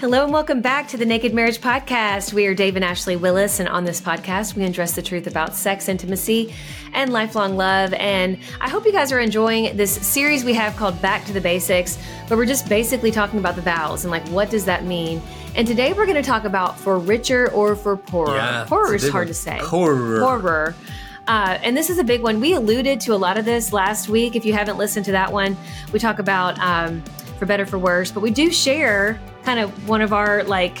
[0.00, 2.32] Hello and welcome back to the Naked Marriage Podcast.
[2.32, 5.56] We are Dave and Ashley Willis, and on this podcast, we address the truth about
[5.56, 6.54] sex, intimacy,
[6.92, 7.92] and lifelong love.
[7.94, 11.40] And I hope you guys are enjoying this series we have called Back to the
[11.40, 11.96] Basics,
[12.28, 15.20] where we're just basically talking about the vows and like what does that mean.
[15.56, 18.36] And today we're going to talk about for richer or for poorer.
[18.36, 19.58] Yeah, poorer is hard to say.
[19.62, 20.20] Poorer.
[20.20, 20.76] Poorer.
[21.26, 22.38] Uh, and this is a big one.
[22.38, 24.36] We alluded to a lot of this last week.
[24.36, 25.56] If you haven't listened to that one,
[25.92, 27.02] we talk about um,
[27.40, 30.76] for better for worse, but we do share kind of one of our like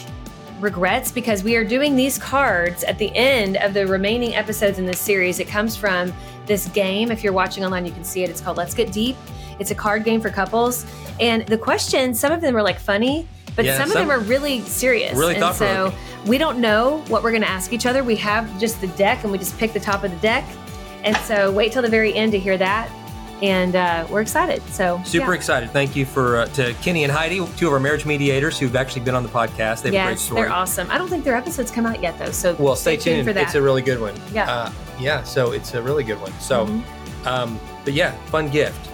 [0.60, 4.84] regrets because we are doing these cards at the end of the remaining episodes in
[4.84, 5.40] this series.
[5.40, 6.12] It comes from
[6.44, 7.10] this game.
[7.10, 8.28] If you're watching online, you can see it.
[8.28, 9.16] It's called Let's Get Deep.
[9.58, 10.84] It's a card game for couples.
[11.18, 14.20] And the questions, some of them are like funny, but Yeah, some of them are
[14.20, 15.16] really serious.
[15.16, 15.90] Really and so
[16.26, 18.04] we don't know what we're going to ask each other.
[18.04, 20.44] We have just the deck and we just pick the top of the deck.
[21.04, 22.90] And so wait till the very end to hear that.
[23.42, 24.62] And uh, we're excited.
[24.70, 25.34] So Super yeah.
[25.36, 25.70] excited.
[25.70, 29.02] Thank you for uh, to Kenny and Heidi, two of our marriage mediators who've actually
[29.02, 29.82] been on the podcast.
[29.82, 30.42] They have a great story.
[30.42, 30.90] they're awesome.
[30.90, 32.32] I don't think their episodes come out yet though.
[32.32, 33.26] So Well, stay, tuned.
[33.26, 33.44] for that.
[33.44, 34.14] It's a really good one.
[34.32, 34.50] Yeah.
[34.50, 35.22] Uh, yeah.
[35.22, 36.32] So it's a really good one.
[36.40, 37.26] So, Mhm.
[37.26, 38.88] um, but yeah, fun gift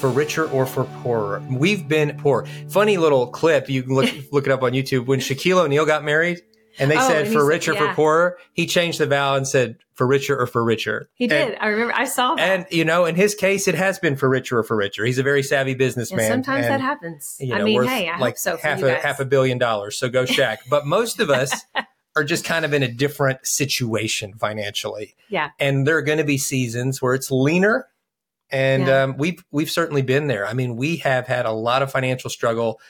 [0.00, 1.42] for richer or for poorer.
[1.50, 2.46] We've been poor.
[2.68, 3.68] Funny little clip.
[3.68, 5.06] You can look look it up on YouTube.
[5.06, 6.40] When Shaquille O'Neal got married,
[6.78, 7.88] and they Oh, said and for richer yeah.
[7.90, 11.08] for poorer, he changed the vow and said for richer or for richer.
[11.14, 11.58] He And- did.
[11.60, 11.94] I remember.
[11.94, 12.40] I saw that.
[12.42, 15.04] And you know, in his case, it has been for richer or for richer.
[15.04, 16.28] He's a very savvy businessman.
[16.28, 17.36] sometimes and, that happens.
[17.40, 19.02] You I mean, hey, I like hope so half a guys.
[19.02, 19.96] half a billion dollars.
[19.96, 20.58] So go Shaq.
[20.68, 21.52] but most of us
[22.16, 26.24] are just kind of in a different situation financially, yeah, and there are going to
[26.24, 27.88] be seasons where it's leaner,
[28.50, 29.02] and Yeah.
[29.02, 30.46] um, we've we've certainly been there.
[30.46, 32.80] I mean, we have had a lot of financial struggle,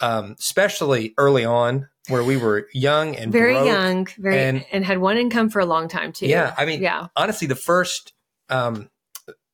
[0.00, 3.66] um, especially early on where we were young and very broke.
[3.66, 6.26] young, very, and- and, had one income for a long time too.
[6.26, 8.12] Yeah, I mean, yeah, honestly, the first,
[8.48, 8.88] um,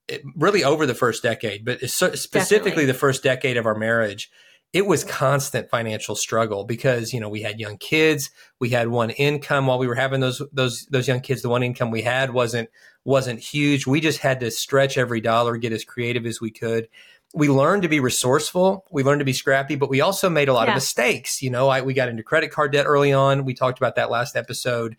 [0.09, 2.87] it, really over the first decade, but so- specifically Definitely.
[2.87, 4.31] the first decade of our marriage,
[4.73, 9.11] it was constant financial struggle because you know we had young kids, we had one
[9.11, 11.43] income while we were having those those those young kids.
[11.43, 12.69] The one income we had wasn't
[13.05, 13.87] wasn't huge.
[13.87, 16.89] We just had to stretch every dollar, get as creative as we could.
[17.35, 18.85] We learned to be resourceful.
[18.91, 20.73] We learned to be scrappy, but we also made a lot Yeah.
[20.73, 21.43] of mistakes.
[21.43, 23.45] You know, I, we got into credit card debt early on.
[23.45, 24.97] We talked about that last episode.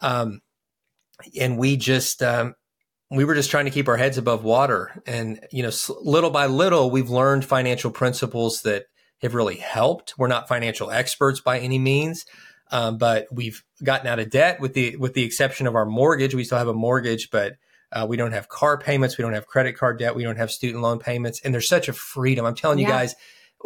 [0.00, 0.40] Um,
[1.40, 2.54] and we just um,
[3.10, 5.70] we were just trying to keep our heads above water and you know
[6.02, 8.84] little by little we've learned financial principles that
[9.22, 12.26] have really helped we're not financial experts by any means
[12.72, 16.34] um, but we've gotten out of debt with the with the exception of our mortgage
[16.34, 17.54] we still have a mortgage but
[17.92, 20.50] uh, we don't have car payments we don't have credit card debt we don't have
[20.50, 23.14] student loan payments and there's such a freedom i'm telling you guys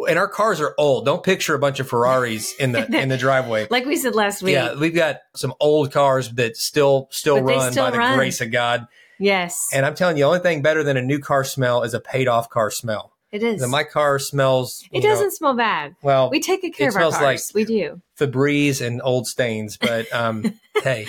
[0.07, 3.17] and our cars are old don't picture a bunch of ferraris in the in the
[3.27, 4.53] driveway like we said last week.
[4.53, 8.41] yeah, we've got some old cars that still still But run still by the grace
[8.41, 8.87] of God.
[9.19, 11.93] Yes, And I'm telling you, the only thing better than a new car smell is
[11.93, 13.13] a paid off car smell.
[13.31, 13.67] it is.
[13.67, 14.83] My car smells.
[14.91, 15.95] it doesn't smell bad.
[16.01, 17.51] well, We take good care it of our smells cars.
[17.51, 18.01] like- we do.
[18.19, 21.05] Febreze and old stains, but um, hey,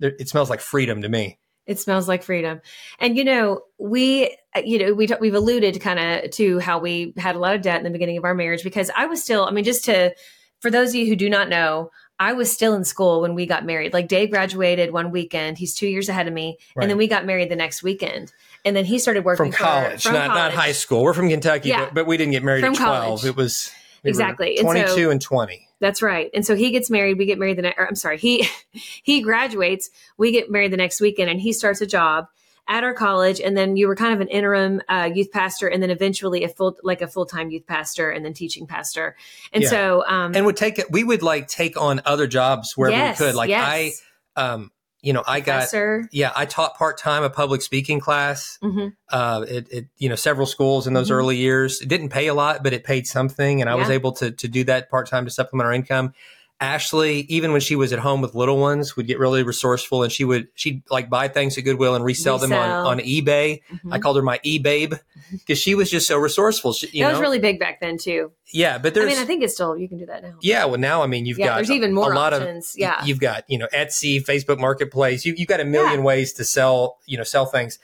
[0.00, 1.38] it smells like freedom to me.
[1.68, 2.60] It smells like freedom.
[2.98, 6.78] And you know, we uh, you know, we t- we've alluded kind of to how
[6.80, 9.22] we had a lot of debt in the beginning of our marriage because I was
[9.22, 10.14] still, I mean just to
[10.60, 13.46] for those of you who do not know, I was still in school when we
[13.46, 13.92] got married.
[13.92, 15.56] Like Dave graduated one weekend.
[15.58, 16.82] He's 2 years ahead of me, Right.
[16.82, 18.32] and then we got married the next weekend.
[18.64, 21.04] And then he started working From for- college, from not not high school.
[21.04, 21.84] We're from Kentucky, Yeah.
[21.84, 23.04] but, but we didn't get married From at 12.
[23.04, 23.24] college.
[23.24, 23.70] It was
[24.02, 24.56] we Exactly.
[24.58, 25.67] And so- 22 and 20.
[25.80, 26.30] That's right.
[26.34, 27.18] And so he gets married.
[27.18, 27.80] We get married the next.
[27.80, 28.18] I'm sorry.
[28.18, 28.48] He
[29.02, 29.90] he graduates.
[30.16, 32.26] We get married the next weekend, and he starts a job
[32.66, 33.40] at our college.
[33.40, 36.48] And then you were kind of an interim uh, youth pastor, and then eventually a
[36.48, 39.16] full like a full time youth pastor, and then teaching pastor.
[39.52, 39.70] And Yeah.
[39.70, 40.90] so, um, And would take it.
[40.90, 43.34] We would like take on other jobs wherever yes, we could.
[43.36, 44.02] Like yes.
[44.36, 46.08] I, um, you know, I got Professor.
[46.10, 48.58] yeah, I taught part time a public speaking class.
[48.62, 48.94] Mhm.
[49.08, 51.14] Uh, it, it you know several schools in those Mhm.
[51.14, 51.80] early years.
[51.80, 54.48] It didn't pay a lot, but it paid something, and I was able to to
[54.48, 56.14] do that part time to supplement our income.
[56.60, 60.10] Ashley, even when she was at home with little ones, would get really resourceful, and
[60.10, 63.60] she would she'd like buy things at Goodwill and resell, them on on eBay.
[63.72, 63.92] Mhm.
[63.92, 64.94] I called her my e babe
[65.30, 66.72] because she was just so resourceful.
[66.72, 68.32] She, you that know, was really big back then too.
[68.52, 68.78] yeah.
[68.78, 69.06] But there's.
[69.06, 70.34] I mean, I think it's still you can do that now.
[70.40, 70.64] yeah.
[70.64, 72.74] Well, now I mean, you've Yeah, got there's even more a lot options.
[72.74, 73.04] of Yeah.
[73.04, 75.24] You've got you know Etsy, Facebook Marketplace.
[75.24, 76.04] You, you've got a million Yeah.
[76.06, 77.78] ways to sell you know sell things.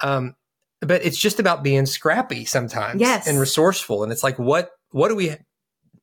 [0.00, 0.36] Um,
[0.80, 3.26] but it's just about being scrappy sometimes, Yes.
[3.26, 4.02] and resourceful.
[4.04, 5.34] And it's like what what do we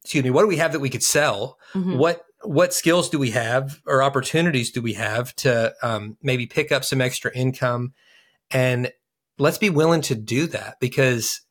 [0.04, 1.58] excuse me what do we have that we could sell?
[1.74, 1.98] Mhm.
[1.98, 6.72] What what skills do we have or opportunities do we have to um, maybe pick
[6.72, 7.94] up some extra income?
[8.52, 8.92] And
[9.38, 11.42] let's be willing to do that because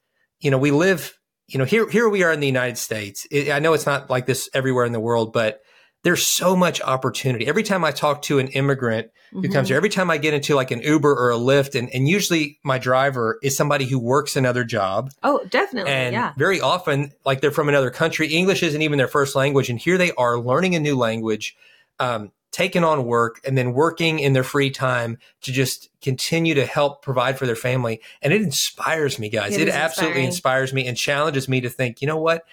[0.40, 3.26] you know we live you know here here we are in the United States.
[3.30, 5.60] It, I know it's not like this everywhere in the world, but
[6.04, 7.46] there's so much opportunity.
[7.46, 9.70] Every time I talk to an immigrant who comes Mhm.
[9.70, 12.58] here, every time I get into like an Uber or a Lyft, and, and usually
[12.64, 15.10] my driver is somebody who works another job.
[15.22, 15.92] Oh, definitely.
[15.92, 16.32] And yeah.
[16.36, 18.26] very often, like they're from another country.
[18.28, 19.70] English isn't even their first language.
[19.70, 21.56] And here they are learning a new language,
[22.00, 26.66] um, taking on work, and then working in their free time to just continue to
[26.66, 28.00] help provide for their family.
[28.20, 29.56] And it inspires me, guys.
[29.56, 30.26] It It, absolutely inspiring.
[30.26, 32.44] inspires me and challenges me to think, you know what?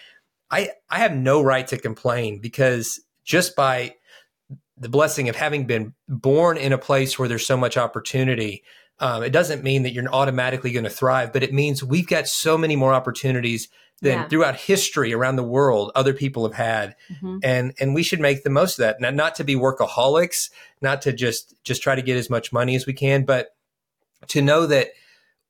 [0.52, 3.94] I, I have no right to complain because just by
[4.76, 8.64] the blessing of having been born in a place where there's so much opportunity,
[9.00, 12.28] um, it doesn't mean that you're automatically going to thrive, but it means we've got
[12.28, 13.70] so many more opportunities
[14.02, 14.28] than Yeah.
[14.30, 17.40] throughout history around the world other people have had, Mhm.
[17.44, 19.00] and and we should make the most of that.
[19.00, 20.50] Not, not to be workaholics,
[20.82, 23.50] not to just just try to get as much money as we can, but
[24.30, 24.90] to know that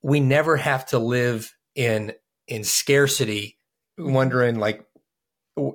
[0.02, 2.12] we never have to live in
[2.48, 3.56] in scarcity,
[3.96, 4.84] wondering like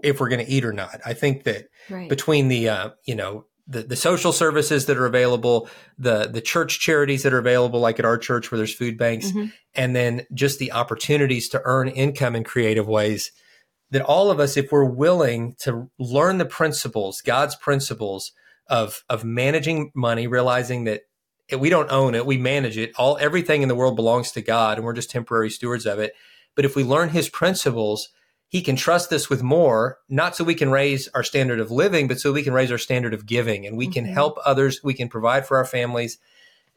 [0.03, 0.99] if we're going to eat or not.
[1.05, 2.09] I think that Right.
[2.09, 5.67] between the uh, you know the, the social services that are available,
[5.97, 9.31] the the church charities that are available, like at our church where there's food banks,
[9.31, 9.51] Mhm.
[9.73, 13.31] and then just the opportunities to earn income in creative ways.
[13.91, 18.31] That all of us, if we're willing to learn the principles, God's principles
[18.67, 21.01] of of managing money, realizing that
[21.59, 22.91] we don't own it, we manage it.
[22.97, 26.13] All everything in the world belongs to God, and we're just temporary stewards of it.
[26.55, 28.09] But if we learn His principles,
[28.55, 32.07] he can trust us with more, not so we can raise our standard of living,
[32.07, 34.13] but so we can raise our standard of giving and we can Mhm.
[34.13, 36.19] help others, we can provide for our families,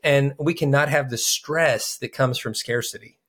[0.02, 3.20] and we cannot have the stress that comes from scarcity.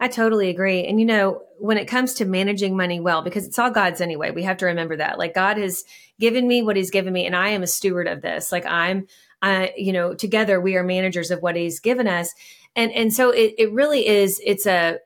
[0.00, 0.86] I totally agree.
[0.86, 4.30] And you know, when it comes to managing money well, because it's all God's anyway,
[4.30, 5.18] we have to remember that.
[5.18, 5.84] Like God has
[6.18, 8.50] given me what He's given me, and I am a steward of this.
[8.50, 9.08] Like I'm,
[9.42, 12.34] uh, you know, together we are managers of what He's given us,
[12.74, 14.40] and and so it it really is.
[14.42, 15.00] It's a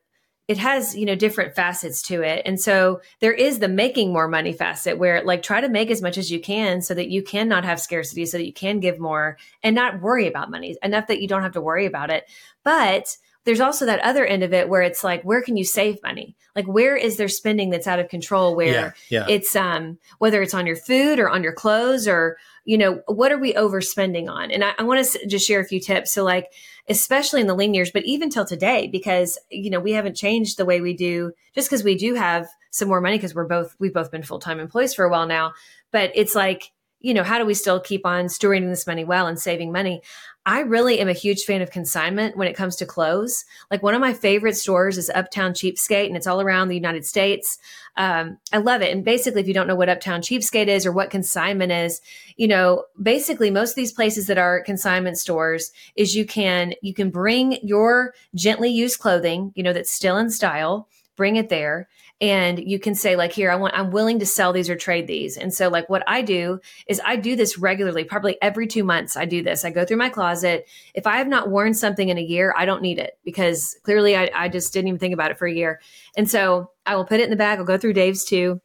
[0.48, 2.42] it has you know different facets to it.
[2.44, 6.02] And so there is the making more money facet where like try to make as
[6.02, 8.98] much as you can so that you cannot have scarcity so that you can give
[8.98, 12.24] more and not worry about money enough that you don't have to worry about it.
[12.64, 13.16] But
[13.48, 16.36] there's also that other end of it where it's like where can you save money?
[16.54, 19.26] Like where is there spending that's out of control where yeah, yeah.
[19.26, 22.36] it's um whether it's on your food or on your clothes or
[22.66, 24.50] you know what are we overspending on?
[24.50, 26.52] And i, I want to just share a few tips so like
[26.90, 30.58] especially in the lean years but even till today because you know we haven't changed
[30.58, 33.74] the way we do just because we do have some more money because we're both
[33.78, 35.54] we've both been full-time employees for a while now.
[35.90, 36.70] But it's like
[37.00, 40.02] you know how do we still keep on stewarding this money well and saving money
[40.48, 43.44] I really am a huge fan of consignment when it comes to clothes.
[43.70, 47.04] Like one of my favorite stores is Uptown Cheapskate, and it's all around the United
[47.04, 47.58] States.
[47.98, 48.90] Um, I love it.
[48.90, 52.00] And basically, if you don't know what Uptown Cheapskate is or what consignment is,
[52.38, 56.94] you know, basically most of these places that are consignment stores is you can you
[56.94, 61.88] can bring your gently used clothing, you know, that's still in style, bring it there.
[62.20, 65.06] And you can say like here i want i'm willing to sell these or trade
[65.06, 65.36] these.
[65.36, 69.16] And so like what i do is i do this regularly probably every two months
[69.16, 69.64] i do this.
[69.64, 70.66] I go through my closet.
[70.94, 74.16] If i have not worn something in a year i don't need it because clearly
[74.16, 75.80] i, I just didn't even think about it for a year.
[76.16, 77.58] And so i will put it in the bag.
[77.58, 78.60] I'll go through dave's too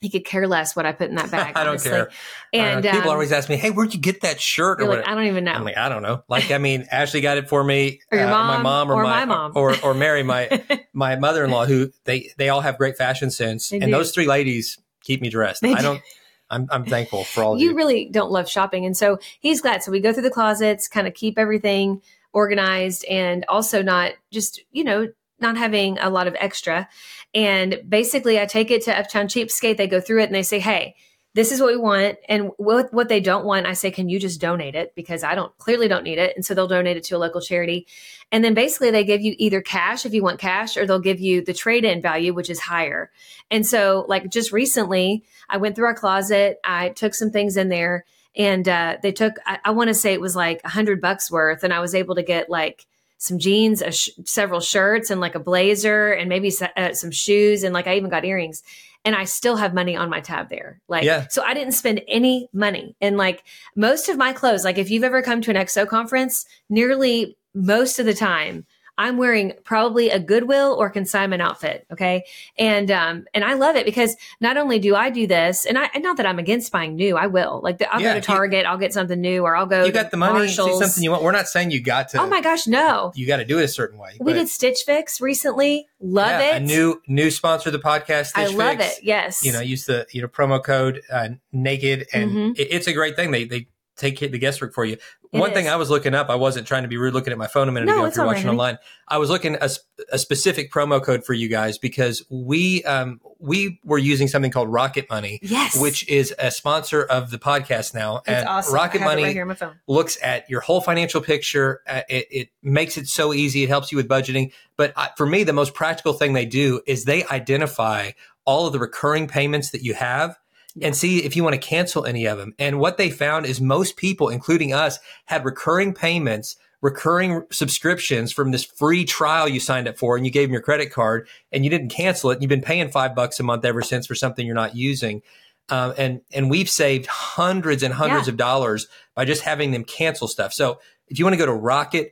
[0.00, 1.56] he could care less what I put in that bag.
[1.56, 2.10] I don't care.
[2.52, 5.06] And uh, people um, always ask me, "Hey, where'd you get that shirt?" or like.
[5.06, 5.52] I don't even know.
[5.52, 6.22] I'm like, I don't know.
[6.28, 9.02] Like, I mean, Ashley got it for me, Or uh, my mom, mom, or, or
[9.02, 9.52] my, my mom.
[9.54, 10.62] or or Mary, my
[10.92, 13.90] my mother in law, who they they all have great fashion sense, They and do.
[13.92, 15.62] those three ladies keep me dressed.
[15.62, 15.82] They I do.
[15.82, 16.02] don't.
[16.50, 17.76] I'm I'm thankful for all of you you.
[17.76, 18.86] really don't love shopping.
[18.86, 19.82] And so he's glad.
[19.82, 22.00] So we go through the closets, kind of keep everything
[22.32, 25.08] organized and also not just, you know,
[25.40, 26.88] not having a lot of extra.
[27.34, 29.76] And basically, I take it to Uptown Cheapskate.
[29.76, 30.94] They go through it and they say, hey,
[31.34, 32.18] this is what we want.
[32.28, 34.94] And what, what they don't want, I say, can you just donate it?
[34.94, 36.34] Because I don't clearly don't need it.
[36.34, 37.86] And so they'll donate it to a local charity.
[38.32, 41.20] And then basically, they give you either cash if you want cash, or they'll give
[41.20, 43.10] you the trade in value, which is higher.
[43.50, 47.68] And so, like just recently, I went through our closet, I took some things in
[47.68, 48.04] there,
[48.36, 51.30] and uh, they took I, I want to say it was like a hundred bucks
[51.30, 52.86] worth, and I was able to get like
[53.18, 57.74] some jeans, sh- several shirts, and like a blazer, and maybe uh, some shoes, and
[57.74, 58.62] like I even got earrings.
[59.04, 60.80] And I still have money on my tab there.
[60.88, 61.26] Like, Yeah.
[61.28, 62.96] so I didn't spend any money.
[63.00, 63.44] And like
[63.76, 67.98] most of my clothes, like if you've ever come to an XO conference, nearly most
[67.98, 68.66] of the time,
[68.98, 71.86] I'm wearing probably a Goodwill or consignment outfit.
[71.92, 72.24] Okay.
[72.58, 75.88] And, um, and I love it because not only do I do this and I,
[75.94, 78.26] and not that I'm against buying new, I will like the, I'll Yeah, go to
[78.26, 81.12] Target, I'll get something new or I'll go you got the money, see something you
[81.12, 81.22] want.
[81.22, 82.20] We're not saying you got to.
[82.20, 83.12] Oh my gosh, no.
[83.14, 84.16] You got to do it a certain way.
[84.20, 85.86] We did Stitch Fix recently.
[86.00, 86.62] Love yeah, it.
[86.62, 88.32] A new new sponsor of the podcast.
[88.34, 88.98] I love Fix.
[88.98, 89.04] it.
[89.04, 89.44] Yes.
[89.44, 92.58] You know, use the you know promo code uh, naked, and Mhm.
[92.58, 93.30] it, it's a great thing.
[93.30, 93.66] They they
[93.98, 94.94] take the guesswork for you.
[94.94, 95.68] It One thing.
[95.68, 97.72] I was looking up, I wasn't trying to be rude looking at my phone a
[97.72, 98.04] minute No, ago.
[98.06, 98.52] If you're watching honey.
[98.52, 99.68] online, I was looking a,
[100.10, 104.72] a, specific promo code for you guys because we um we were using something called
[104.72, 105.38] Rocket Money.
[105.42, 105.78] yes.
[105.78, 108.74] Which is a sponsor of the podcast now, it's and awesome.
[108.74, 109.76] Rocket Money right here on my phone.
[109.86, 111.82] looks at your whole financial picture.
[111.86, 113.62] Uh, it, it makes it so easy.
[113.62, 114.52] It helps you with budgeting.
[114.76, 118.12] But I, for me, the most practical thing they do is they identify
[118.46, 120.38] all of the recurring payments that you have
[120.82, 122.54] and see if you want to cancel any of them.
[122.58, 128.50] And what they found is most people, including us, had recurring payments, recurring subscriptions from
[128.52, 131.64] this free trial you signed up for and you gave them your credit card and
[131.64, 132.34] you didn't cancel it.
[132.34, 135.22] And you've been paying five bucks a month ever since for something you're not using.
[135.70, 138.32] Um, and and we've saved hundreds and hundreds Yeah.
[138.32, 140.52] of dollars by just having them cancel stuff.
[140.54, 141.52] So if you want to go to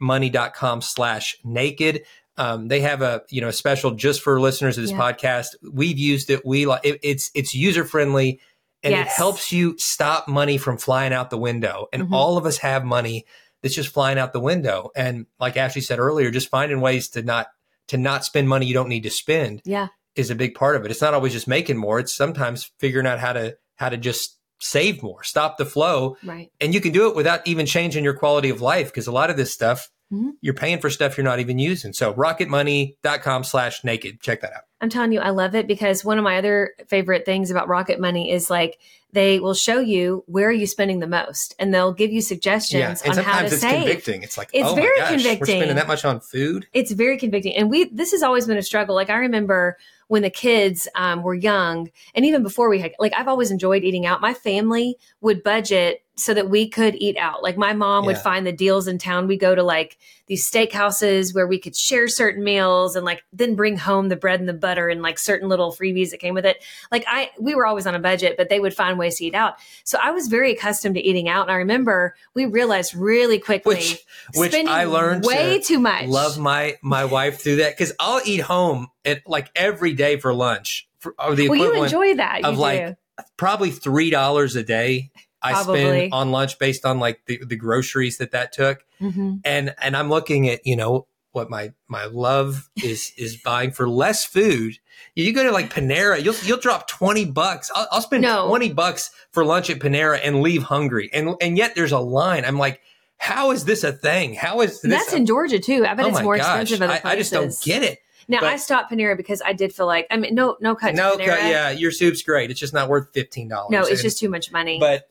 [0.01, 2.03] rocketmoney.com slash naked,
[2.37, 4.99] um, they have a you know a special just for listeners of this Yeah.
[4.99, 5.55] podcast.
[5.73, 6.45] We've used it.
[6.45, 8.41] We like it, it's it's user friendly
[8.83, 11.87] and it helps you stop money from flying out the window.
[11.93, 12.13] And Mhm.
[12.13, 13.25] all of us have money
[13.63, 14.91] that's just flying out the window.
[14.95, 17.49] And like Ashley said earlier, just finding ways to not
[17.89, 19.89] to not spend money you don't need to spend Yeah.
[20.17, 20.91] is a big part of it.
[20.91, 22.01] It's not always just making more.
[22.01, 26.51] It's sometimes figuring out how to how to just save more, stop the flow, Right.
[26.61, 29.29] and you can do it without even changing your quality of life because a lot
[29.31, 30.33] of this stuff Mhm.
[30.41, 31.93] you're paying for stuff you're not even using.
[31.93, 34.21] So rocketmoney.com slash naked.
[34.21, 34.63] Check that out.
[34.81, 37.99] I'm telling you, I love it because one of my other favorite things about Rocket
[37.99, 38.79] Money is like
[39.13, 43.03] they will show you where are you spending the most, and they'll give you suggestions
[43.03, 43.11] yeah.
[43.11, 43.85] and on how to sometimes it's save.
[43.85, 44.23] convicting.
[44.23, 46.67] It's like, It's oh very gosh, We're spending that much on food.
[46.75, 48.95] It's very convicting, and we this has always been a struggle.
[48.95, 53.15] Like I remember when the kids um, were young, and even before we had like
[53.17, 54.21] I've always enjoyed eating out.
[54.21, 57.43] My family would budget so that we could eat out.
[57.43, 59.27] Like my mom would find the deals in town.
[59.27, 63.55] We go to like these steakhouses where we could share certain meals and like then
[63.55, 66.47] bring home the bread and the butter and like certain little freebies that came with
[66.47, 66.65] it.
[66.91, 69.35] Like I we were always on a budget, but they would find ways to eat
[69.35, 69.57] out.
[69.85, 71.43] So I was very accustomed to eating out.
[71.43, 74.05] And I remember we realized really quickly Which
[74.35, 76.07] which I learned way to too much.
[76.07, 80.33] love my my wife through that because I'll eat home at like every day for
[80.33, 82.41] lunch for or the well, you enjoy that.
[82.41, 82.61] You of do.
[82.61, 82.97] like
[83.37, 85.11] probably three dollars a day.
[85.43, 85.81] I Probably.
[85.81, 88.85] spend on lunch based on like the, the groceries that that took.
[89.01, 89.41] Mhm.
[89.45, 93.89] and and I'm looking at you know what my my love is is buying for
[93.89, 94.79] less food.
[95.15, 97.71] You go to like Panera, you'll you'll drop twenty bucks.
[97.75, 98.49] I'll, I'll spend No.
[98.49, 102.45] twenty bucks for lunch at Panera and leave hungry, and and yet there's a line.
[102.47, 102.81] I'm like,
[103.19, 104.33] how is this a thing?
[104.35, 104.91] How is this?
[104.91, 105.85] That's a- in Georgia too.
[105.87, 107.01] I bet oh it's more gosh, expensive I.
[107.13, 107.99] I just don't get it.
[108.29, 110.95] Now but- I stopped Panera because I did feel like I mean no no cut
[110.95, 111.37] No, to Panera.
[111.39, 112.51] cut- yeah, your soup's great.
[112.51, 113.71] It's just not worth fifteen dollars.
[113.73, 114.79] No, it's just too much money.
[114.81, 115.09] But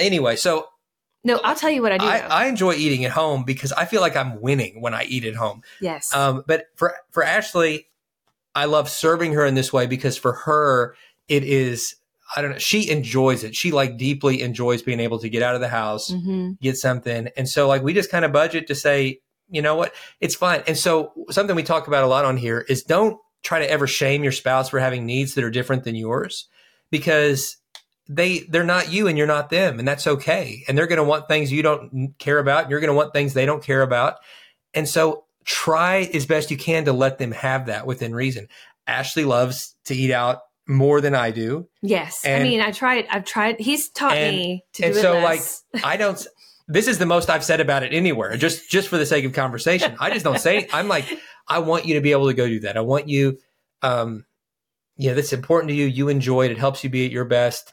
[0.00, 0.66] anyway, so
[1.22, 2.06] no, I'll tell you what I do.
[2.06, 2.18] I.
[2.18, 5.34] I enjoy eating at home because I feel like I'm winning when I eat at
[5.34, 5.62] home.
[5.80, 6.14] yes.
[6.14, 7.88] Um, but for for Ashley,
[8.54, 10.94] I love serving her in this way because for her,
[11.28, 11.96] it is
[12.34, 12.58] I don't know.
[12.58, 13.54] She enjoys it.
[13.54, 17.28] She like deeply enjoys being able to get out of the house, hmm get something,
[17.36, 20.62] and so like we just kind of budget to say, you know what, it's fine.
[20.66, 23.86] And so something we talk about a lot on here is don't try to ever
[23.86, 26.46] shame your spouse for having needs that are different than yours
[26.90, 27.56] because
[28.12, 31.04] they they're not you and you're not them and that's okay and they're going to
[31.04, 33.82] want things you don't care about and you're going to want things they don't care
[33.82, 34.16] about
[34.74, 38.48] and so try as best you can to let them have that within reason
[38.88, 42.24] ashley loves to eat out more than i do Yes.
[42.26, 43.06] I mean, I tried.
[43.10, 43.58] I've tried.
[43.60, 45.62] He's taught and- me to and do it so less.
[45.84, 46.26] i don't
[46.68, 49.32] this is the most i've said about it anywhere just just for the sake of
[49.32, 51.06] conversation i just don't say i'm like
[51.48, 53.38] i want you to be able to go do that i want you
[53.82, 54.24] um
[54.96, 57.72] yeah that's important to you you enjoy it it helps you be at your best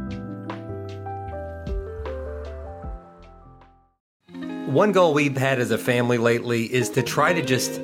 [4.71, 7.81] One goal we've had as a family lately is to try to just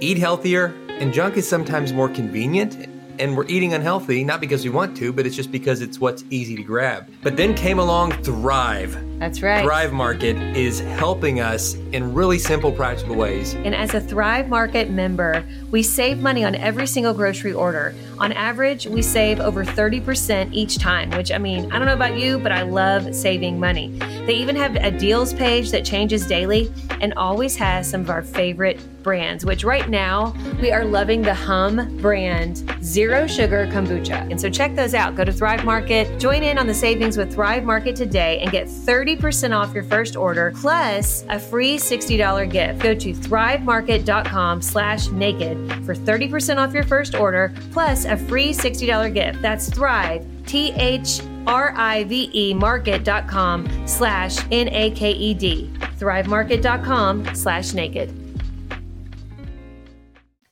[0.00, 2.88] eat healthier, and junk is sometimes more convenient.
[3.20, 6.24] And we're eating unhealthy, not because we want to, but it's just because it's what's
[6.30, 7.08] easy to grab.
[7.22, 8.96] But then came along Thrive.
[9.24, 9.64] That's right.
[9.64, 13.54] Thrive Market is helping us in really simple, practical ways.
[13.54, 17.94] And as a Thrive Market member, we save money on every single grocery order.
[18.18, 22.18] On average, we save over 30% each time, which I mean, I don't know about
[22.18, 23.96] you, but I love saving money.
[24.26, 28.22] They even have a deals page that changes daily and always has some of our
[28.22, 34.30] favorite brands, which right now we are loving the Humm brand Zero Sugar Kombucha.
[34.30, 35.14] And so check those out.
[35.14, 38.66] Go to Thrive Market, join in on the savings with Thrive Market today, and get
[38.66, 39.13] 30%
[39.52, 42.80] off your first order plus a free $60 gift.
[42.80, 49.12] Go to thrivemarket.com slash naked for 30% off your first order plus a free $60
[49.12, 49.42] gift.
[49.42, 55.70] That's Thrive, T H R-I-V-E market.com slash N-A-K-E-D.
[55.98, 58.20] Thrivemarket.com slash naked.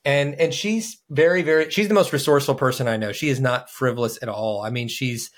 [0.05, 3.13] And and she's very, very she's the most resourceful person I know.
[3.13, 4.61] She is not frivolous at all.
[4.61, 5.31] I mean, she's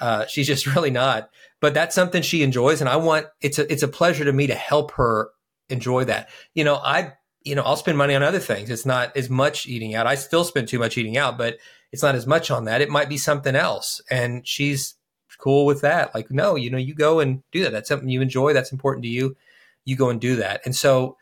[0.00, 1.30] uh, she's just really not.
[1.60, 4.46] But that's something she enjoys, and I want it's a it's a pleasure to me
[4.48, 5.30] to help her
[5.68, 6.28] enjoy that.
[6.54, 8.70] You know, I you know I'll spend money on other things.
[8.70, 10.06] It's not as much eating out.
[10.06, 11.58] I still spend too much eating out, but
[11.92, 12.80] it's not as much on that.
[12.80, 14.96] It might be something else, and she's
[15.42, 16.14] cool with that.
[16.14, 17.72] Like, no, you know, you go and do that.
[17.72, 18.52] That's something you enjoy.
[18.52, 19.36] That's important to you.
[19.84, 20.62] You go and do that.
[20.64, 21.16] And so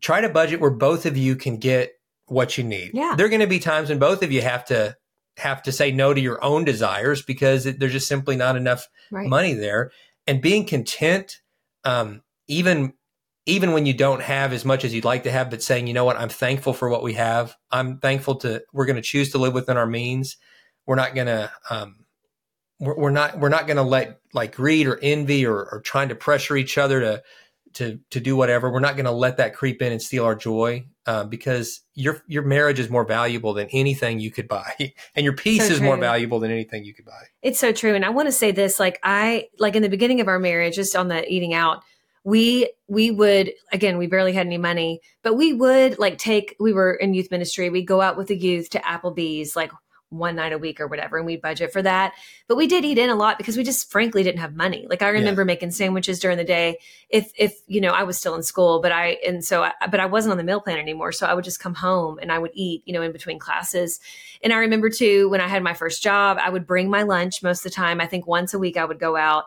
[0.00, 1.92] try to budget where both of you can get
[2.26, 2.92] what you need.
[2.94, 3.14] Yeah.
[3.16, 4.96] There are going to be times when both of you have to
[5.36, 8.88] have to say no to your own desires because it, there's just simply not enough
[9.10, 9.28] Right.
[9.28, 9.92] money there.
[10.26, 11.40] And being content,
[11.84, 12.94] um, even
[13.48, 15.94] even when you don't have as much as you'd like to have, but saying, you
[15.94, 17.56] know what, I'm thankful for what we have.
[17.70, 18.62] I'm thankful to.
[18.72, 20.36] We're going to choose to live within our means.
[20.84, 21.52] We're not going to.
[21.70, 22.06] Um,
[22.80, 23.38] we're, we're not.
[23.38, 26.76] We're not going to let like greed or envy or, or trying to pressure each
[26.76, 27.22] other to
[27.76, 28.70] to to do whatever.
[28.70, 32.22] We're not going to let that creep in and steal our joy uh, because your
[32.26, 34.72] your marriage is more valuable than anything you could buy,
[35.14, 37.24] and your peace So is more valuable than anything you could buy.
[37.42, 37.94] It's so true.
[37.94, 40.76] And I want to say this, like I like in the beginning of our marriage,
[40.76, 41.82] just on the eating out,
[42.24, 46.72] we we would again, we barely had any money, but we would like take we
[46.72, 49.70] were in youth ministry, we'd go out with the youth to Applebee's like
[50.10, 52.14] one night a week or whatever, and we'd budget for that.
[52.48, 54.86] But we did eat in a lot because we just frankly didn't have money.
[54.88, 56.78] Like I remember making sandwiches during the day.
[57.08, 60.00] If if you know I was still in school, but I and so I, but
[60.00, 61.12] I wasn't on the meal plan anymore.
[61.12, 64.00] So I would just come home and I would eat, you know, in between classes.
[64.42, 67.42] And I remember too when I had my first job, I would bring my lunch
[67.42, 68.00] most of the time.
[68.00, 69.44] I think once a week I would go out.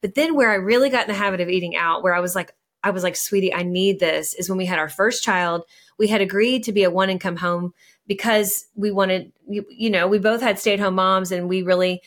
[0.00, 2.34] But then where I really got in the habit of eating out, where I was
[2.34, 5.64] like, I was like, sweetie, I need this, is when we had our first child.
[5.98, 7.74] We had agreed to be a one income home
[8.06, 11.62] because we wanted, you, you know, we both had stay at home moms and we
[11.62, 12.02] really,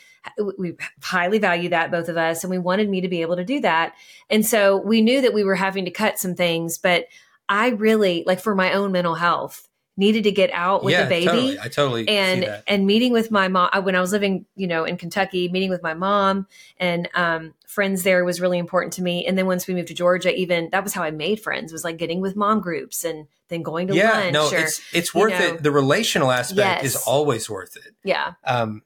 [0.57, 2.43] we highly value that, both of us.
[2.43, 3.93] And we wanted me to be able to do that.
[4.29, 7.05] And so we knew that we were having to cut some things, but
[7.47, 11.09] I really, like for my own mental health, needed to get out with yeah, the
[11.09, 11.59] baby totally.
[11.59, 12.63] I totally see and that.
[12.67, 15.83] and meeting with my mom when I was living, you know, in Kentucky, meeting with
[15.83, 19.25] my mom and um, friends there was really important to me.
[19.25, 21.83] And then once we moved to Georgia, even that was how I made friends was
[21.83, 24.33] like getting with mom groups and then going to yeah, lunch.
[24.33, 25.53] no, or, it's it's worth know.
[25.55, 25.63] it.
[25.63, 26.95] The relational aspect Yes.
[26.95, 27.93] is always worth it.
[28.03, 28.81] yeah, Um,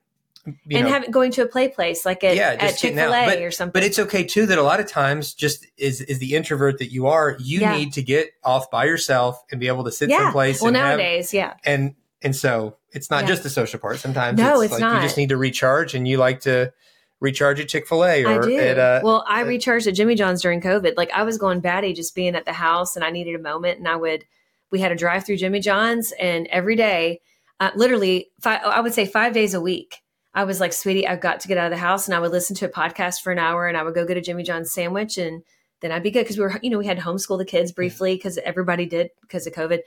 [0.47, 3.43] and know, having going to a play place like at, yeah, at Chick Fil A
[3.43, 3.73] or something.
[3.73, 6.91] But it's okay too that a lot of times, just is is the introvert that
[6.91, 7.77] you are, you Yeah.
[7.77, 10.19] need to get off by yourself and be able to sit yeah.
[10.19, 10.61] someplace.
[10.61, 13.29] Well, and have- nowadays, yeah, and and so it's not Yeah.
[13.29, 13.99] just the social part.
[13.99, 14.95] Sometimes No, it's, it's like not.
[14.95, 16.71] you just need to recharge, and you like to
[17.19, 18.57] recharge at Chick Fil A I or do.
[18.57, 20.95] at uh, well, I uh, recharged at Jimmy John's during COVID.
[20.97, 23.79] Like I was going batty just being at the house, and I needed a moment.
[23.79, 24.23] And I would,
[24.71, 27.21] we had a drive through Jimmy John's, and every day,
[27.59, 29.97] uh, literally, five, I would say five days a week.
[30.37, 32.31] I was like, sweetie, I've got to get out of the house, and I would
[32.31, 34.71] listen to a podcast for an hour, and I would go get a Jimmy John's
[34.71, 35.43] sandwich and
[35.81, 37.71] then I'd be good because we were, you know, we had to homeschool the kids
[37.71, 39.79] briefly because everybody did because of COVID.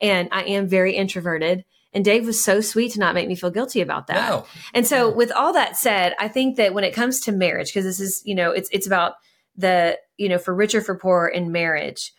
[0.00, 1.64] And I am very introverted.
[1.94, 4.28] And Dave was so sweet to not make me feel guilty about that.
[4.28, 4.46] No.
[4.74, 7.84] And so, with all that said, I think that when it comes to marriage, because
[7.84, 9.14] this is, you know, it's it's about
[9.56, 12.12] the, you know, for richer for poor in marriage.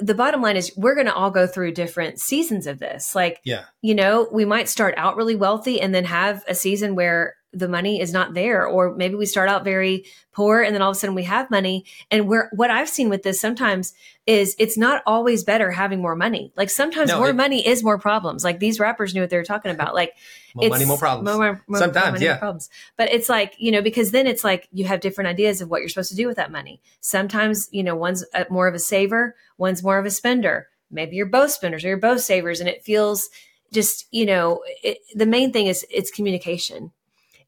[0.00, 3.14] The bottom line is we're going to all go through different seasons of this.
[3.14, 3.64] Like, Yeah.
[3.82, 7.68] you know, we might start out really wealthy and then have a season where the
[7.68, 10.96] money is not there, or maybe we start out very poor and then all of
[10.96, 11.84] a sudden we have money.
[12.10, 13.92] And where what I've seen with this sometimes
[14.26, 16.52] is it's not always better having more money.
[16.56, 18.44] Like sometimes No, more it- money is more problems.
[18.44, 19.94] Like these rappers knew what they were talking about.
[19.94, 20.12] Like
[20.54, 21.26] More money, more problems.
[21.26, 22.32] more- more- more Sometimes, money, yeah.
[22.32, 22.70] more problems.
[22.96, 25.80] But it's like you know because then it's like you have different ideas of what
[25.80, 26.80] you're supposed to do with that money.
[27.00, 30.68] Sometimes you know one's a, more of a saver, one's more of a spender.
[30.90, 33.28] Maybe you're both spenders or you're both savers, and it feels
[33.72, 36.90] just you know it, the main thing is it's communication.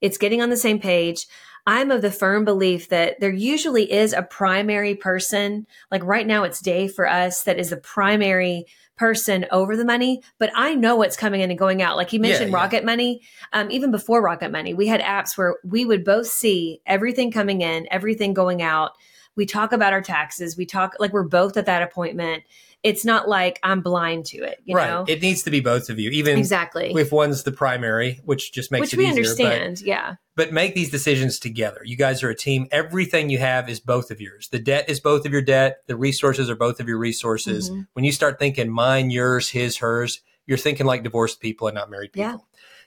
[0.03, 1.27] It's getting on the same page.
[1.67, 5.67] I'm of the firm belief that there usually is a primary person.
[5.91, 10.23] Like right now, it's Dave for us that is the primary person over the money,
[10.39, 11.97] but I know what's coming in and going out.
[11.97, 12.57] Like he mentioned yeah.
[12.57, 13.23] Rocket Money.
[13.53, 17.63] Um, even before Rocket Money, we had apps where we would both see everything coming
[17.63, 18.93] in, everything going out.
[19.37, 20.57] We talk about our taxes.
[20.57, 22.45] We talk like we're both at that appointment.
[22.83, 24.89] It's not like I'm blind to it, you right.
[24.89, 25.05] know?
[25.07, 26.93] It needs to be both of you, even exactly.
[26.93, 29.19] if one's the primary, which just makes Which it we easier.
[29.19, 29.81] understand.
[29.83, 30.17] yeah.
[30.35, 31.81] But, but make these decisions together.
[31.85, 32.67] You guys are a team.
[32.73, 34.49] Everything you have is both of yours.
[34.49, 35.79] The debt is both of your debt.
[35.87, 37.71] The resources are both of your resources.
[37.71, 37.87] Mhm.
[37.93, 41.89] When you start thinking mine, yours, his, hers, you're thinking like divorced people and not
[41.89, 42.31] married people.
[42.33, 42.39] Yeah.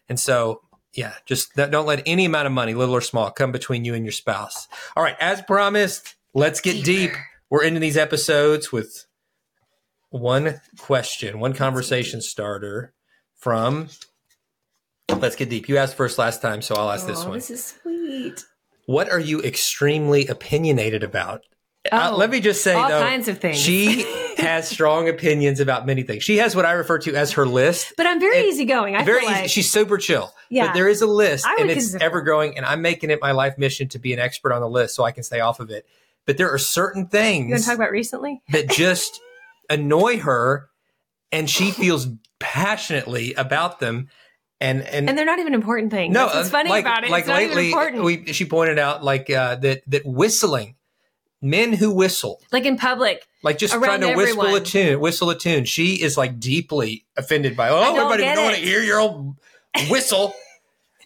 [0.09, 0.61] And so,
[0.93, 4.03] yeah, just don't let any amount of money, little or small, come between you and
[4.03, 4.67] your spouse.
[4.97, 7.11] All right, as promised, let's get deep.
[7.49, 9.05] We're into these episodes with
[10.09, 12.93] one question, one conversation starter
[13.37, 13.87] from.
[15.09, 15.69] Let's get deep.
[15.69, 17.33] You asked first last time, so I'll ask this one.
[17.33, 18.43] This is sweet.
[18.87, 21.41] What are you extremely opinionated about?
[21.91, 23.59] Uh, Oh, let me just say, All though, kinds of things.
[23.59, 24.03] she
[24.37, 26.23] has strong opinions about many things.
[26.23, 27.93] She has what I refer to as her list.
[27.97, 28.95] but I'm very easygoing.
[28.95, 29.41] I Very feel easy.
[29.41, 30.31] like She's super chill.
[30.49, 30.67] Yeah.
[30.67, 33.57] But there is a list and it's ever growing and I'm making it my life
[33.59, 35.85] mission to be an expert on the list so I can stay off of it.
[36.25, 37.45] But there are certain things.
[37.45, 38.41] you want to talk about recently.
[38.49, 39.21] that just
[39.69, 40.69] annoy her
[41.31, 42.07] and she feels
[42.39, 44.09] passionately about them.
[44.61, 46.13] And, and, And they're not even important things.
[46.13, 47.09] no, uh, funny like, about it.
[47.11, 50.75] like it's lately, we, she pointed out like uh, that, that whistling,
[51.41, 53.27] men who whistle, like in public.
[53.43, 55.65] like just trying to whistle a tune, whistle a tune.
[55.65, 59.35] She is like deeply offended by, oh, don't everybody don't want to hear your old
[59.89, 60.33] whistle.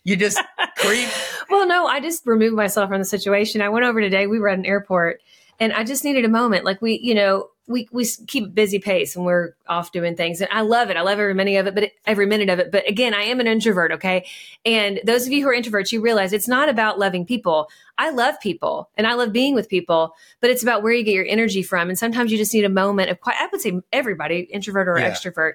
[0.04, 0.40] you just
[0.78, 1.10] creep.
[1.50, 3.60] Well, no, I just removed myself from the situation.
[3.64, 4.28] I went over today.
[4.28, 5.20] We were at an airport,
[5.60, 6.64] and I just needed a moment.
[6.64, 10.50] Like we, you know, we we keep busy pace and we're off doing things, and
[10.52, 10.98] I love it.
[10.98, 12.72] I love every minute of it, but every minute of it.
[12.72, 13.92] But again, I am an introvert.
[13.94, 14.28] Okay,
[14.64, 17.68] and those of you who are introverts, you realize it's not about loving people.
[17.98, 21.16] I love people, and I love being with people, but it's about where you get
[21.16, 21.90] your energy from.
[21.90, 23.38] And sometimes you just need a moment of quiet.
[23.42, 25.10] I would say everybody, introvert or Yeah.
[25.10, 25.54] extrovert.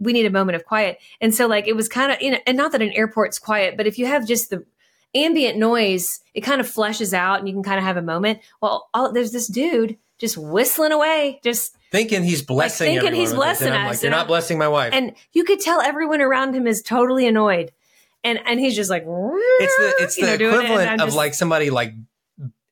[0.00, 0.98] We need a moment of quiet.
[1.20, 3.76] And so, like, it was kind of, you know, and not that an airport's quiet,
[3.76, 4.64] but if you have just the
[5.14, 8.40] ambient noise, it kind of flushes out and you can kind of have a moment.
[8.60, 13.32] Well, all, there's this dude just whistling away, just, Thinking he's blessing thinking everyone he's
[13.32, 14.92] blessing us, like, you're not I'm- blessing my wife.
[14.92, 17.70] and you could tell everyone around him is totally annoyed.
[18.24, 21.16] And, and he's just like, it's the it's the know, doing it, equivalent of just-
[21.16, 21.94] like somebody like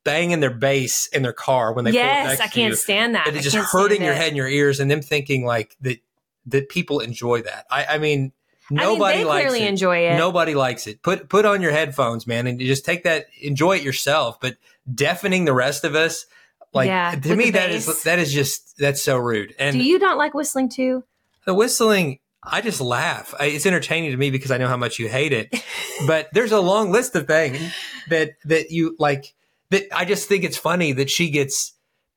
[0.05, 2.77] banging their bass in their car when they yes, I can't you.
[2.77, 3.29] stand that.
[3.29, 5.99] And it's just hurting your head and your ears, and them thinking like that
[6.47, 7.67] that people enjoy that.
[7.71, 8.33] I, I mean,
[8.71, 9.69] I mean, nobody likes clearly it.
[9.69, 10.17] enjoy it.
[10.17, 11.03] Nobody likes it.
[11.03, 13.27] Put put on your headphones, man, and you just take that.
[13.41, 14.57] Enjoy it yourself, but
[14.93, 16.27] deafening the rest of us.
[16.75, 19.55] Like Yeah, to me, that is that is just that's so rude.
[19.59, 21.05] And Do you not like whistling too?
[21.45, 23.35] the whistling, I just laugh.
[23.39, 25.63] I, it's entertaining to me because I know how much you hate it.
[26.07, 27.61] but there's a long list of things
[28.09, 29.35] that that you like.
[29.71, 31.75] That I just think it's funny that she gets.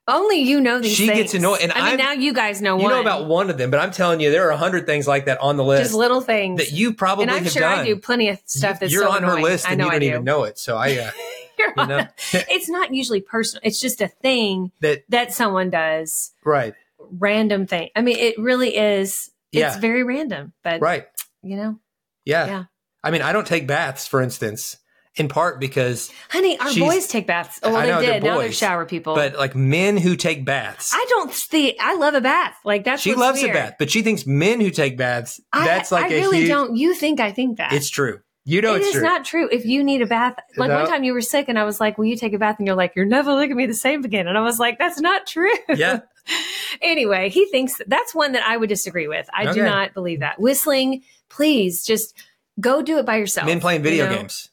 [0.08, 1.18] Only you know these She things.
[1.18, 2.94] gets annoyed, and I mean, I'm- now you guys know one You one.
[2.96, 5.26] know about one of them, but I'm telling you, there are a hundred things like
[5.26, 6.60] that on the list just little things.
[6.60, 7.80] that you probably and I'm have sure done.
[7.80, 9.44] I do plenty of stuff that's You're so on her annoying.
[9.44, 10.06] list, I and you don't do.
[10.06, 10.60] even know it.
[10.60, 11.12] So I, uh,
[11.58, 13.62] You're on know, it's not usually personal.
[13.64, 16.34] It's just a thing that that someone does.
[16.44, 17.90] right, Random thing.
[17.96, 19.32] I mean, it really is.
[19.52, 19.80] It's Yeah.
[19.80, 21.08] very random, but right,
[21.42, 21.80] you know,
[22.26, 22.46] yeah.
[22.46, 22.64] Yeah.
[23.04, 24.78] I mean, I don't take baths, for instance,
[25.18, 27.60] in part because, honey, our boys take baths.
[27.64, 28.24] Oh, well, I know, they they're did.
[28.28, 29.16] Now they're shower people.
[29.16, 31.76] but like men who take baths, I don't see.
[31.80, 32.56] I love a bath.
[32.66, 33.56] Like that's she what's loves weird.
[33.56, 36.40] a bath, but she thinks men who take baths, I, that's like I a really
[36.40, 36.50] huge.
[36.50, 36.76] don't.
[36.76, 37.72] You think I think that?
[37.74, 38.20] It's true.
[38.48, 39.02] You know It it's is true.
[39.02, 39.50] not true.
[39.52, 40.76] If you need a bath, like No.
[40.82, 42.58] one time you were sick and I was like, Will you take a bath?
[42.60, 44.28] And you're like, You're never looking at me the same again.
[44.28, 45.50] And I was like, That's not true.
[45.74, 46.02] yeah,
[46.82, 49.28] anyway, he thinks that's one that I would disagree with.
[49.34, 50.40] I do not believe that.
[50.40, 52.16] Whistling, please just
[52.60, 53.48] go do it by yourself.
[53.48, 54.18] men playing video you know?
[54.18, 54.50] games.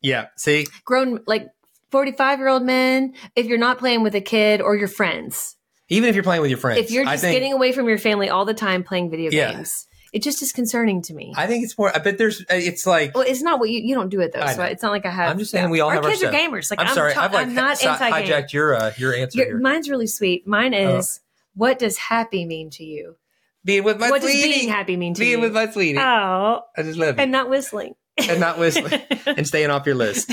[0.00, 0.26] Yeah.
[0.36, 1.48] See, Grown, like
[1.90, 5.56] 45 year old men, if you're not playing with a kid or your friends,
[5.88, 7.98] Even if you're playing with your friends, if you're just think, getting away from your
[7.98, 9.52] family all the time playing video Yeah.
[9.52, 11.34] games, it just is concerning to me.
[11.36, 11.94] I think it's more.
[11.94, 12.44] I bet there's.
[12.48, 13.14] It's like.
[13.14, 14.46] well, it's not what you, you don't do it though.
[14.46, 15.30] So it's not like I have.
[15.30, 16.70] I'm just saying we all our have our kids are gamers.
[16.70, 17.12] Like I'm, I'm, sorry.
[17.12, 19.58] ta- I've like I'm not anti hijacked your uh, your answer here.
[19.58, 20.46] Mine's really sweet.
[20.46, 20.96] Mine Oh.
[20.98, 21.20] is
[21.54, 23.16] what does happy mean to you?
[23.64, 25.40] being with my what does being happy mean to being you?
[25.40, 25.98] with my sweetie.
[25.98, 27.22] oh, I just love you.
[27.22, 27.94] and not whistling.
[28.28, 30.32] And not whistling and staying off your list.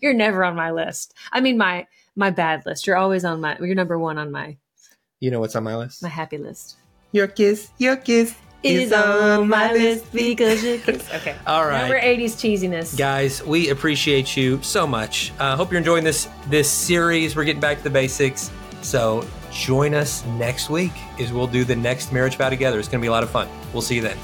[0.00, 1.14] You're never on my list.
[1.32, 2.86] I mean my my bad list.
[2.86, 3.56] You're always on my.
[3.58, 4.56] You're number one on my
[5.20, 6.02] You know what's on my list?
[6.02, 6.76] my happy list.
[7.12, 11.08] Your kiss, your kiss Is on my list because you kiss.
[11.14, 11.36] Okay.
[11.46, 11.80] All right.
[11.80, 12.96] Number 80s cheesiness.
[12.96, 15.32] Guys, we appreciate you so much.
[15.38, 17.34] I uh, hope you're enjoying this this series.
[17.34, 18.50] We're getting back to the basics.
[18.82, 22.78] So join us next week as we'll do the next marriage vow together.
[22.78, 23.48] It's going to be a lot of fun.
[23.72, 24.16] We'll see you then.